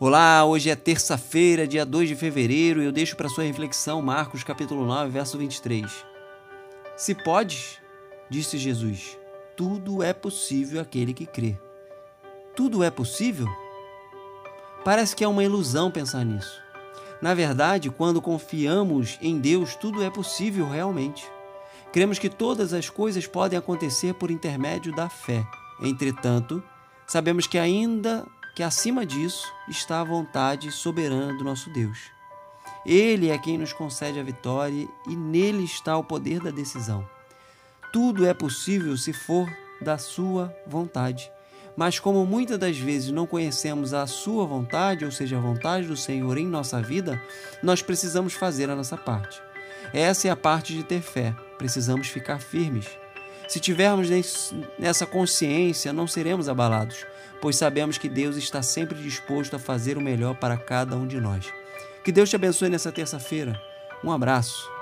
[0.00, 4.42] Olá, hoje é terça-feira, dia 2 de fevereiro, e eu deixo para sua reflexão Marcos
[4.42, 5.88] capítulo 9, verso 23.
[6.96, 7.78] Se podes,
[8.28, 9.16] disse Jesus,
[9.56, 11.56] tudo é possível aquele que crê.
[12.56, 13.46] Tudo é possível?
[14.84, 16.60] Parece que é uma ilusão pensar nisso.
[17.22, 21.24] Na verdade, quando confiamos em Deus, tudo é possível realmente.
[21.92, 25.46] Cremos que todas as coisas podem acontecer por intermédio da fé.
[25.80, 26.60] Entretanto,
[27.06, 31.98] sabemos que ainda que acima disso está a vontade soberana do nosso Deus.
[32.86, 37.08] Ele é quem nos concede a vitória e nele está o poder da decisão.
[37.92, 41.30] Tudo é possível se for da sua vontade.
[41.76, 45.96] Mas como muitas das vezes não conhecemos a sua vontade, ou seja, a vontade do
[45.96, 47.20] Senhor em nossa vida,
[47.62, 49.42] nós precisamos fazer a nossa parte.
[49.92, 51.34] Essa é a parte de ter fé.
[51.58, 52.86] Precisamos ficar firmes.
[53.48, 54.08] Se tivermos
[54.78, 57.04] nessa consciência, não seremos abalados,
[57.44, 61.20] pois sabemos que Deus está sempre disposto a fazer o melhor para cada um de
[61.20, 61.52] nós.
[62.02, 63.60] Que Deus te abençoe nessa terça-feira.
[64.02, 64.73] Um abraço.